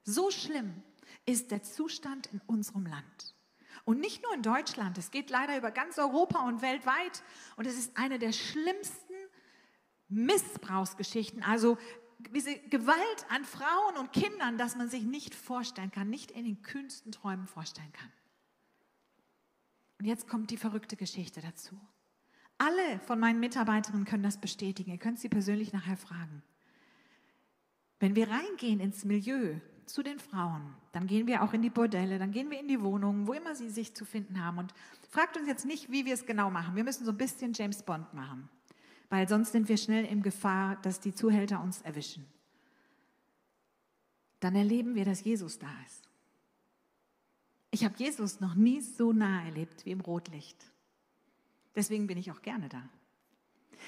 [0.02, 0.82] So schlimm
[1.24, 3.34] ist der Zustand in unserem Land.
[3.84, 7.22] Und nicht nur in Deutschland, es geht leider über ganz Europa und weltweit.
[7.56, 9.14] Und es ist eine der schlimmsten
[10.08, 11.78] Missbrauchsgeschichten, also
[12.18, 16.62] diese Gewalt an Frauen und Kindern, dass man sich nicht vorstellen kann, nicht in den
[16.62, 18.12] kühnsten Träumen vorstellen kann.
[19.98, 21.78] Und jetzt kommt die verrückte Geschichte dazu.
[22.58, 24.90] Alle von meinen Mitarbeiterinnen können das bestätigen.
[24.90, 26.42] Ihr könnt sie persönlich nachher fragen.
[28.00, 30.74] Wenn wir reingehen ins Milieu, zu den Frauen.
[30.92, 33.54] Dann gehen wir auch in die Bordelle, dann gehen wir in die Wohnungen, wo immer
[33.54, 34.58] sie sich zu finden haben.
[34.58, 34.72] Und
[35.10, 36.76] fragt uns jetzt nicht, wie wir es genau machen.
[36.76, 38.48] Wir müssen so ein bisschen James Bond machen,
[39.08, 42.26] weil sonst sind wir schnell in Gefahr, dass die Zuhälter uns erwischen.
[44.40, 46.08] Dann erleben wir, dass Jesus da ist.
[47.70, 50.70] Ich habe Jesus noch nie so nah erlebt wie im Rotlicht.
[51.74, 52.82] Deswegen bin ich auch gerne da.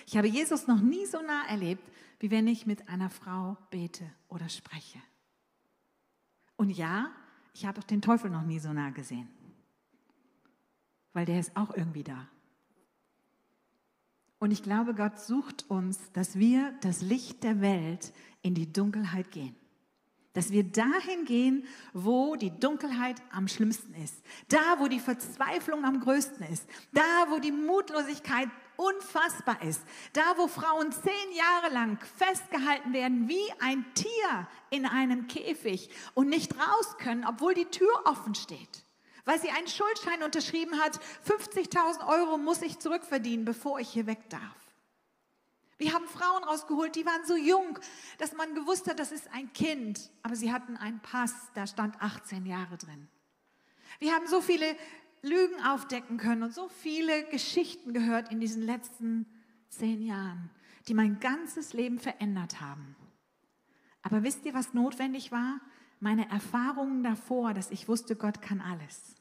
[0.06, 1.83] Ich habe Jesus noch nie so nah erlebt,
[2.20, 5.00] wie wenn ich mit einer Frau bete oder spreche.
[6.56, 7.11] Und ja,
[7.54, 9.28] ich habe auch den Teufel noch nie so nah gesehen,
[11.12, 12.28] weil der ist auch irgendwie da.
[14.40, 19.31] Und ich glaube, Gott sucht uns, dass wir das Licht der Welt in die Dunkelheit
[19.31, 19.55] gehen.
[20.33, 24.14] Dass wir dahin gehen, wo die Dunkelheit am schlimmsten ist.
[24.48, 26.66] Da, wo die Verzweiflung am größten ist.
[26.92, 29.83] Da, wo die Mutlosigkeit unfassbar ist.
[30.14, 36.31] Da, wo Frauen zehn Jahre lang festgehalten werden wie ein Tier in einem Käfig und
[36.31, 38.87] nicht raus können, obwohl die Tür offen steht.
[39.31, 44.29] Weil sie einen Schuldschein unterschrieben hat, 50.000 Euro muss ich zurückverdienen, bevor ich hier weg
[44.29, 44.57] darf.
[45.79, 47.79] Wir haben Frauen rausgeholt, die waren so jung,
[48.19, 52.03] dass man gewusst hat, das ist ein Kind, aber sie hatten einen Pass, da stand
[52.03, 53.07] 18 Jahre drin.
[54.01, 54.66] Wir haben so viele
[55.23, 59.27] Lügen aufdecken können und so viele Geschichten gehört in diesen letzten
[59.69, 60.51] zehn Jahren,
[60.88, 62.97] die mein ganzes Leben verändert haben.
[64.03, 65.61] Aber wisst ihr, was notwendig war?
[66.01, 69.19] Meine Erfahrungen davor, dass ich wusste, Gott kann alles.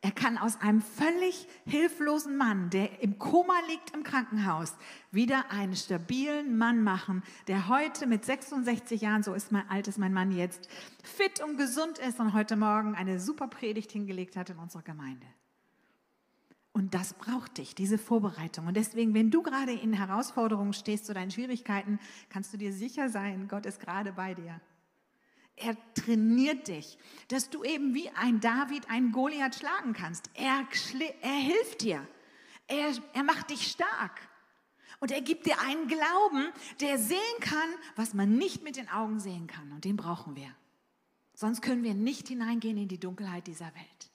[0.00, 4.74] Er kann aus einem völlig hilflosen Mann, der im Koma liegt im Krankenhaus,
[5.10, 10.12] wieder einen stabilen Mann machen, der heute mit 66 Jahren, so ist mein altes mein
[10.12, 10.68] Mann jetzt,
[11.02, 15.26] fit und gesund ist und heute Morgen eine super Predigt hingelegt hat in unserer Gemeinde.
[16.70, 18.68] Und das braucht dich, diese Vorbereitung.
[18.68, 23.08] Und deswegen, wenn du gerade in Herausforderungen stehst oder in Schwierigkeiten, kannst du dir sicher
[23.08, 24.60] sein, Gott ist gerade bei dir.
[25.60, 30.30] Er trainiert dich, dass du eben wie ein David einen Goliath schlagen kannst.
[30.34, 30.66] Er,
[31.22, 32.06] er hilft dir.
[32.66, 34.28] Er, er macht dich stark.
[35.00, 39.20] Und er gibt dir einen Glauben, der sehen kann, was man nicht mit den Augen
[39.20, 39.72] sehen kann.
[39.72, 40.54] Und den brauchen wir.
[41.34, 44.10] Sonst können wir nicht hineingehen in die Dunkelheit dieser Welt.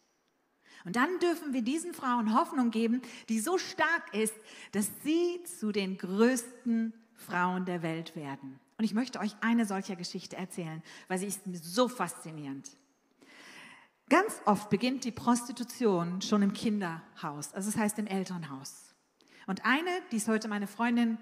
[0.84, 4.34] Und dann dürfen wir diesen Frauen Hoffnung geben, die so stark ist,
[4.74, 8.60] dass sie zu den größten Frauen der Welt werden.
[8.84, 12.70] Und ich möchte euch eine solcher Geschichte erzählen, weil sie ist so faszinierend.
[14.10, 18.94] Ganz oft beginnt die Prostitution schon im Kinderhaus, also das heißt im Elternhaus.
[19.48, 21.18] Und eine, die ist heute meine Freundin,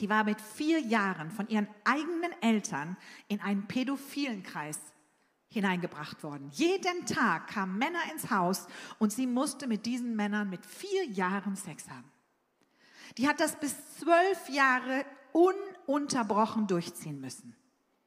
[0.00, 2.96] die war mit vier Jahren von ihren eigenen Eltern
[3.28, 4.80] in einen pädophilen Kreis
[5.50, 6.48] hineingebracht worden.
[6.52, 8.66] Jeden Tag kamen Männer ins Haus
[8.98, 12.10] und sie musste mit diesen Männern mit vier Jahren Sex haben.
[13.18, 17.54] Die hat das bis zwölf Jahre ununterbrochen durchziehen müssen.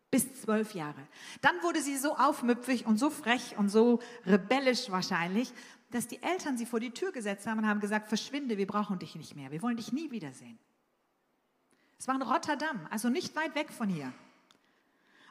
[0.09, 1.07] Bis zwölf Jahre.
[1.41, 5.53] Dann wurde sie so aufmüpfig und so frech und so rebellisch wahrscheinlich,
[5.91, 8.99] dass die Eltern sie vor die Tür gesetzt haben und haben gesagt, verschwinde, wir brauchen
[8.99, 10.57] dich nicht mehr, wir wollen dich nie wiedersehen.
[11.97, 14.11] Es war in Rotterdam, also nicht weit weg von hier.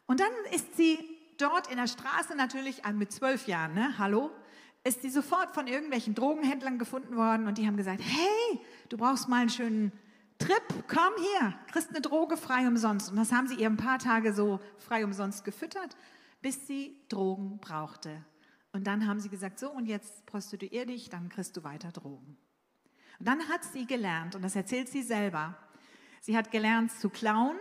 [0.07, 0.99] Und dann ist sie
[1.37, 3.99] dort in der Straße natürlich mit zwölf Jahren, ne?
[3.99, 4.31] Hallo?
[4.83, 9.29] Ist sie sofort von irgendwelchen Drogenhändlern gefunden worden und die haben gesagt, hey, du brauchst
[9.29, 9.93] mal einen schönen
[10.41, 13.11] Trip, komm hier, kriegst eine Droge frei umsonst.
[13.11, 15.97] Und das haben sie ihr ein paar Tage so frei umsonst gefüttert,
[16.41, 18.25] bis sie Drogen brauchte.
[18.73, 22.39] Und dann haben sie gesagt, so und jetzt prostituier dich, dann kriegst du weiter Drogen.
[23.19, 25.57] Und dann hat sie gelernt, und das erzählt sie selber,
[26.23, 27.59] sie hat gelernt zu klauen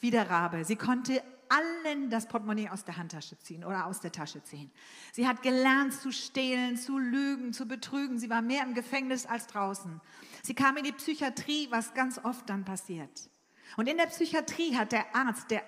[0.00, 0.64] wie der Rabe.
[0.64, 4.70] Sie konnte allen das Portemonnaie aus der Handtasche ziehen oder aus der Tasche ziehen.
[5.12, 8.18] Sie hat gelernt zu stehlen, zu lügen, zu betrügen.
[8.18, 10.00] Sie war mehr im Gefängnis als draußen.
[10.42, 13.30] Sie kam in die Psychiatrie, was ganz oft dann passiert.
[13.76, 15.62] Und in der Psychiatrie hat der Arzt, der,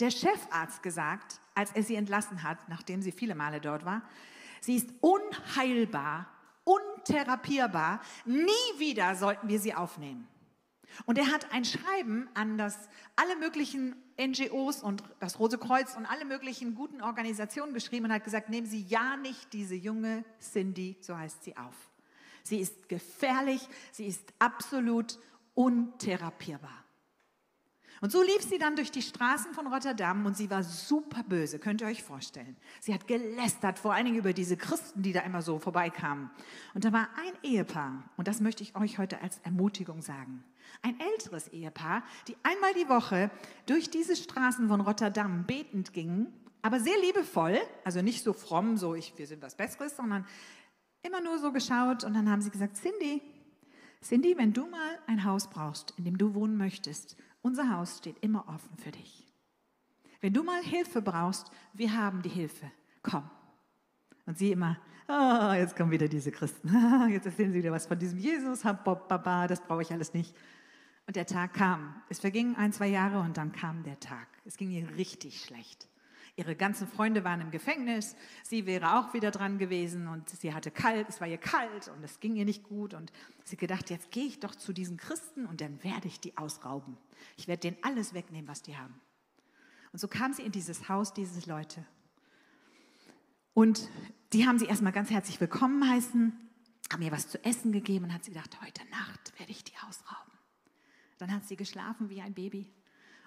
[0.00, 4.02] der Chefarzt gesagt, als er sie entlassen hat, nachdem sie viele Male dort war,
[4.60, 6.28] sie ist unheilbar,
[6.64, 10.28] untherapierbar, nie wieder sollten wir sie aufnehmen.
[11.06, 12.78] Und er hat ein Schreiben an das,
[13.16, 18.24] alle möglichen NGOs und das Rote Kreuz und alle möglichen guten Organisationen geschrieben und hat
[18.24, 21.74] gesagt, nehmen Sie ja nicht diese junge Cindy, so heißt sie, auf.
[22.42, 23.60] Sie ist gefährlich,
[23.92, 25.18] sie ist absolut
[25.54, 26.81] untherapierbar.
[28.02, 31.60] Und so lief sie dann durch die Straßen von Rotterdam und sie war super böse,
[31.60, 32.56] könnt ihr euch vorstellen.
[32.80, 36.28] Sie hat gelästert, vor allen Dingen über diese Christen, die da immer so vorbeikamen.
[36.74, 40.42] Und da war ein Ehepaar, und das möchte ich euch heute als Ermutigung sagen.
[40.82, 43.30] Ein älteres Ehepaar, die einmal die Woche
[43.66, 46.26] durch diese Straßen von Rotterdam betend gingen,
[46.60, 50.26] aber sehr liebevoll, also nicht so fromm, so ich, wir sind was Besseres, sondern
[51.04, 53.22] immer nur so geschaut und dann haben sie gesagt, Cindy,
[54.02, 58.18] Cindy, wenn du mal ein Haus brauchst, in dem du wohnen möchtest, unser Haus steht
[58.20, 59.26] immer offen für dich.
[60.20, 62.70] Wenn du mal Hilfe brauchst, wir haben die Hilfe.
[63.02, 63.28] Komm.
[64.24, 64.78] Und sie immer,
[65.08, 66.68] oh, jetzt kommen wieder diese Christen.
[67.10, 70.34] Jetzt erzählen sie wieder was von diesem Jesus, das brauche ich alles nicht.
[71.08, 72.00] Und der Tag kam.
[72.08, 74.28] Es vergingen ein, zwei Jahre und dann kam der Tag.
[74.44, 75.88] Es ging ihr richtig schlecht.
[76.34, 78.16] Ihre ganzen Freunde waren im Gefängnis.
[78.42, 82.02] Sie wäre auch wieder dran gewesen und sie hatte kalt, es war ihr kalt und
[82.02, 82.94] es ging ihr nicht gut.
[82.94, 83.12] Und
[83.44, 86.96] sie gedacht, jetzt gehe ich doch zu diesen Christen und dann werde ich die ausrauben.
[87.36, 88.98] Ich werde denen alles wegnehmen, was die haben.
[89.92, 91.84] Und so kam sie in dieses Haus, diese Leute.
[93.52, 93.90] Und
[94.32, 96.32] die haben sie erstmal ganz herzlich willkommen heißen,
[96.90, 99.74] haben ihr was zu essen gegeben und hat sie gedacht, heute Nacht werde ich die
[99.86, 100.32] ausrauben.
[101.18, 102.72] Dann hat sie geschlafen wie ein Baby.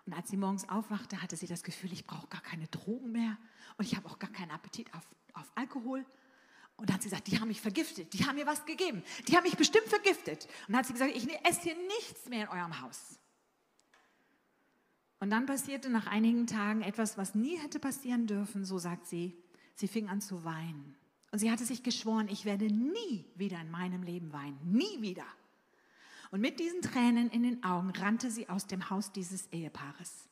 [0.06, 3.38] Und als sie morgens aufwachte, hatte sie das Gefühl, ich brauche gar keine Drogen mehr
[3.78, 6.06] und ich habe auch gar keinen Appetit auf, auf Alkohol.
[6.78, 9.36] Und dann hat sie gesagt, die haben mich vergiftet, die haben mir was gegeben, die
[9.36, 10.46] haben mich bestimmt vergiftet.
[10.68, 13.20] Und dann hat sie gesagt, ich esse hier nichts mehr in eurem Haus.
[15.20, 19.42] Und dann passierte nach einigen Tagen etwas, was nie hätte passieren dürfen, so sagt sie.
[19.74, 20.96] Sie fing an zu weinen.
[21.32, 25.26] Und sie hatte sich geschworen, ich werde nie wieder in meinem Leben weinen, nie wieder.
[26.32, 30.28] Und mit diesen Tränen in den Augen rannte sie aus dem Haus dieses Ehepaares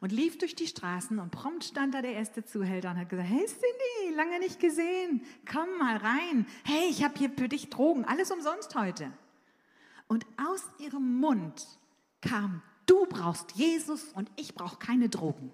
[0.00, 3.28] und lief durch die Straßen und prompt stand da der erste Zuhälter und hat gesagt,
[3.28, 6.46] hey Cindy, lange nicht gesehen, komm mal rein.
[6.64, 9.10] Hey, ich habe hier für dich Drogen, alles umsonst heute.
[10.06, 11.66] Und aus ihrem Mund
[12.20, 15.50] kam, du brauchst Jesus und ich brauche keine Drogen.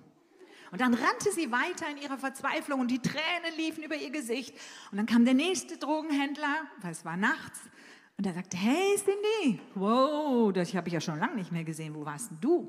[0.73, 4.55] Und dann rannte sie weiter in ihrer Verzweiflung und die Tränen liefen über ihr Gesicht.
[4.91, 7.61] Und dann kam der nächste Drogenhändler, weil es war nachts,
[8.21, 11.95] und er sagte, hey Cindy, wow, das habe ich ja schon lange nicht mehr gesehen,
[11.95, 12.69] wo warst denn du?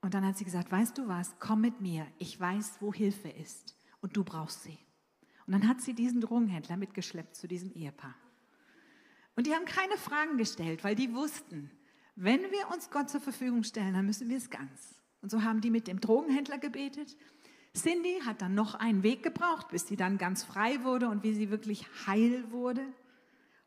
[0.00, 3.30] Und dann hat sie gesagt, weißt du was, komm mit mir, ich weiß, wo Hilfe
[3.30, 4.78] ist und du brauchst sie.
[5.44, 8.14] Und dann hat sie diesen Drogenhändler mitgeschleppt zu diesem Ehepaar.
[9.34, 11.72] Und die haben keine Fragen gestellt, weil die wussten,
[12.14, 15.02] wenn wir uns Gott zur Verfügung stellen, dann müssen wir es ganz.
[15.20, 17.16] Und so haben die mit dem Drogenhändler gebetet.
[17.76, 21.34] Cindy hat dann noch einen Weg gebraucht, bis sie dann ganz frei wurde und wie
[21.34, 22.86] sie wirklich heil wurde.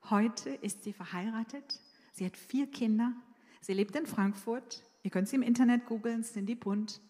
[0.10, 1.80] Heute ist sie verheiratet.
[2.12, 3.14] Sie hat vier Kinder.
[3.62, 4.84] Sie lebt in Frankfurt.
[5.02, 7.02] Ihr könnt sie im Internet googeln, Cindy Bunt.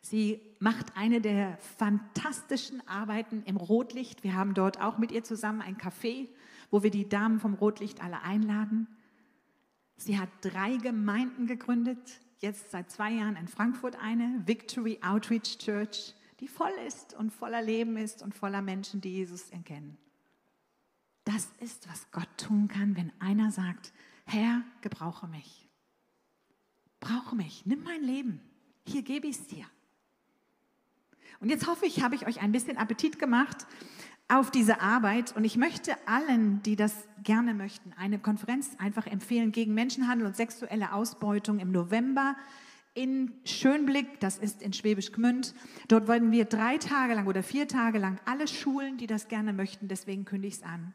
[0.00, 4.22] Sie macht eine der fantastischen Arbeiten im Rotlicht.
[4.22, 6.28] Wir haben dort auch mit ihr zusammen ein Café,
[6.70, 8.86] wo wir die Damen vom Rotlicht alle einladen.
[9.96, 16.14] Sie hat drei Gemeinden gegründet, jetzt seit zwei Jahren in Frankfurt eine, Victory Outreach Church,
[16.40, 19.96] die voll ist und voller Leben ist und voller Menschen, die Jesus erkennen.
[21.24, 23.92] Das ist, was Gott tun kann, wenn einer sagt,
[24.26, 25.68] Herr, gebrauche mich.
[27.00, 28.40] Brauche mich, nimm mein Leben.
[28.86, 29.66] Hier gebe ich es dir.
[31.40, 33.66] Und jetzt hoffe ich, habe ich euch ein bisschen Appetit gemacht
[34.28, 35.36] auf diese Arbeit.
[35.36, 40.36] Und ich möchte allen, die das gerne möchten, eine Konferenz einfach empfehlen gegen Menschenhandel und
[40.36, 42.36] sexuelle Ausbeutung im November
[42.94, 45.52] in Schönblick, das ist in Schwäbisch Gmünd.
[45.88, 49.52] Dort wollen wir drei Tage lang oder vier Tage lang alle Schulen, die das gerne
[49.52, 50.94] möchten, deswegen kündige ich es an.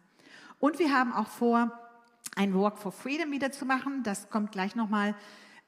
[0.60, 1.72] Und wir haben auch vor,
[2.36, 4.04] ein Walk for Freedom wieder zu machen.
[4.04, 5.15] Das kommt gleich nochmal,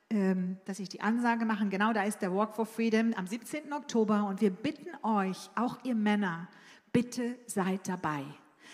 [0.10, 1.66] ähm, dass ich die Ansage mache.
[1.68, 3.74] Genau da ist der Walk for Freedom am 17.
[3.74, 4.26] Oktober.
[4.26, 6.48] Und wir bitten euch, auch ihr Männer,
[6.92, 8.24] bitte seid dabei.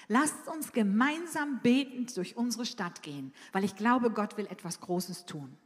[0.08, 5.26] Lasst uns gemeinsam betend durch unsere Stadt gehen, weil ich glaube, Gott will etwas Großes
[5.26, 5.58] tun.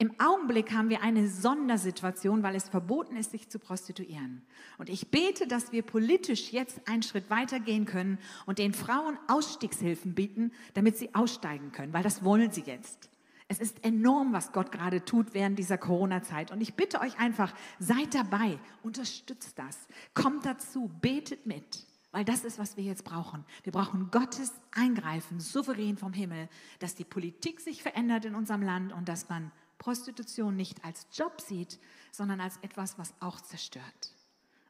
[0.00, 4.42] Im Augenblick haben wir eine Sondersituation, weil es verboten ist, sich zu prostituieren.
[4.78, 10.14] Und ich bete, dass wir politisch jetzt einen Schritt weitergehen können und den Frauen Ausstiegshilfen
[10.14, 13.10] bieten, damit sie aussteigen können, weil das wollen sie jetzt.
[13.48, 16.52] Es ist enorm, was Gott gerade tut während dieser Corona-Zeit.
[16.52, 21.86] Und ich bitte euch einfach, seid dabei, unterstützt das, kommt dazu, betet mit.
[22.12, 23.44] Weil das ist, was wir jetzt brauchen.
[23.64, 28.92] Wir brauchen Gottes Eingreifen, souverän vom Himmel, dass die Politik sich verändert in unserem Land
[28.92, 31.78] und dass man Prostitution nicht als Job sieht,
[32.12, 34.14] sondern als etwas, was auch zerstört.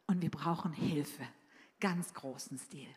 [0.06, 1.24] Und wir brauchen Hilfe,
[1.80, 2.88] ganz großen Stil.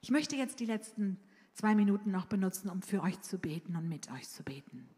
[0.00, 1.18] Ich möchte jetzt die letzten
[1.52, 4.88] zwei Minuten noch benutzen, um für euch zu beten und mit euch zu beten.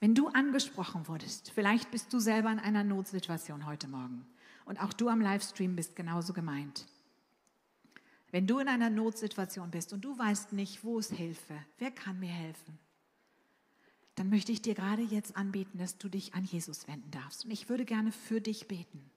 [0.00, 4.26] Wenn du angesprochen wurdest, vielleicht bist du selber in einer Notsituation heute Morgen
[4.64, 6.86] und auch du am Livestream bist genauso gemeint.
[8.30, 12.20] Wenn du in einer Notsituation bist und du weißt nicht, wo ist Hilfe, wer kann
[12.20, 12.78] mir helfen,
[14.18, 17.44] dann möchte ich dir gerade jetzt anbieten, dass du dich an Jesus wenden darfst.
[17.44, 19.10] Und ich würde gerne für dich beten.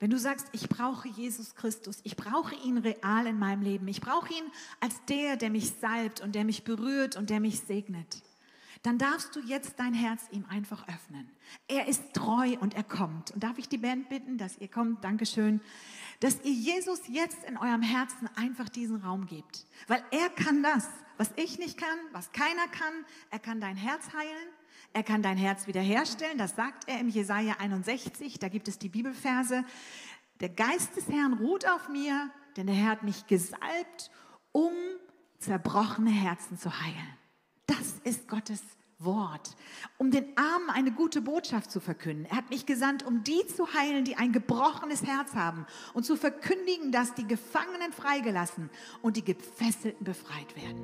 [0.00, 4.00] Wenn du sagst, ich brauche Jesus Christus, ich brauche ihn real in meinem Leben, ich
[4.00, 4.44] brauche ihn
[4.80, 8.22] als der, der mich salbt und der mich berührt und der mich segnet,
[8.82, 11.30] dann darfst du jetzt dein Herz ihm einfach öffnen.
[11.68, 13.30] Er ist treu und er kommt.
[13.30, 15.02] Und darf ich die Band bitten, dass ihr kommt?
[15.02, 15.62] Dankeschön.
[16.20, 19.66] Dass ihr Jesus jetzt in eurem Herzen einfach diesen Raum gebt.
[19.88, 23.04] Weil er kann das was ich nicht kann, was keiner kann.
[23.30, 24.48] Er kann dein Herz heilen.
[24.92, 26.38] Er kann dein Herz wiederherstellen.
[26.38, 28.38] Das sagt er im Jesaja 61.
[28.38, 29.64] Da gibt es die Bibelverse.
[30.40, 34.10] Der Geist des Herrn ruht auf mir, denn der Herr hat mich gesalbt,
[34.52, 34.72] um
[35.38, 37.18] zerbrochene Herzen zu heilen.
[37.66, 38.62] Das ist Gottes
[39.04, 39.56] Wort,
[39.98, 42.26] um den Armen eine gute Botschaft zu verkünden.
[42.26, 46.16] Er hat mich gesandt, um die zu heilen, die ein gebrochenes Herz haben und zu
[46.16, 48.70] verkündigen, dass die Gefangenen freigelassen
[49.02, 50.80] und die Gefesselten befreit werden.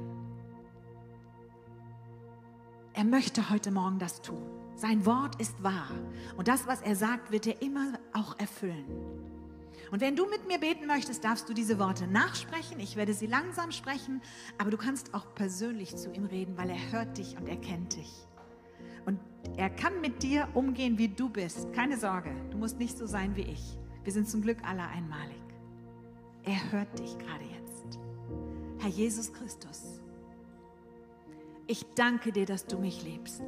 [2.92, 4.42] Er möchte heute Morgen das tun.
[4.74, 5.90] Sein Wort ist wahr
[6.36, 9.29] und das, was er sagt, wird er immer auch erfüllen.
[9.90, 12.78] Und wenn du mit mir beten möchtest, darfst du diese Worte nachsprechen.
[12.78, 14.22] Ich werde sie langsam sprechen,
[14.56, 17.96] aber du kannst auch persönlich zu ihm reden, weil er hört dich und er kennt
[17.96, 18.26] dich.
[19.04, 19.18] Und
[19.56, 21.72] er kann mit dir umgehen, wie du bist.
[21.72, 23.78] Keine Sorge, du musst nicht so sein wie ich.
[24.04, 25.42] Wir sind zum Glück alle einmalig.
[26.44, 27.98] Er hört dich gerade jetzt.
[28.78, 30.00] Herr Jesus Christus,
[31.66, 33.42] ich danke dir, dass du mich liebst.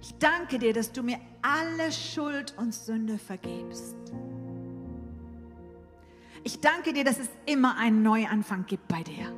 [0.00, 3.96] Ich danke dir, dass du mir alle Schuld und Sünde vergibst.
[6.44, 9.32] Ich danke dir, dass es immer einen Neuanfang gibt bei dir.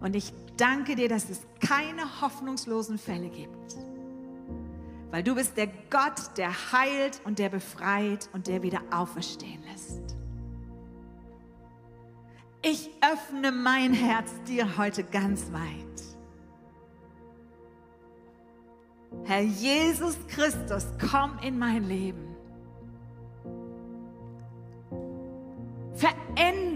[0.00, 3.76] Und ich danke dir, dass es keine hoffnungslosen Fälle gibt.
[5.10, 10.16] Weil du bist der Gott, der heilt und der befreit und der wieder auferstehen lässt.
[12.62, 15.86] Ich öffne mein Herz dir heute ganz weit.
[19.24, 22.35] Herr Jesus Christus, komm in mein Leben.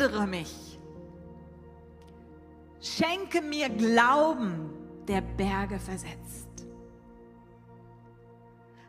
[0.01, 0.79] Verändere mich.
[2.81, 4.71] Schenke mir Glauben,
[5.07, 6.49] der Berge versetzt.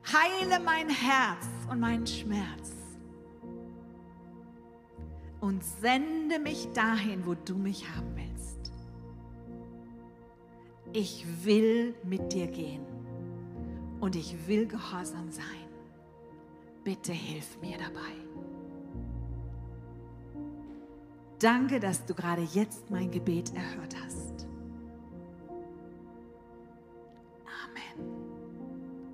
[0.07, 2.71] Heile mein Herz und meinen Schmerz.
[5.41, 8.71] Und sende mich dahin, wo du mich haben willst.
[10.93, 12.85] Ich will mit dir gehen
[13.99, 15.67] und ich will gehorsam sein.
[16.85, 18.30] Bitte hilf mir dabei.
[21.43, 24.47] danke, dass du gerade jetzt mein Gebet erhört hast.
[27.63, 28.10] Amen.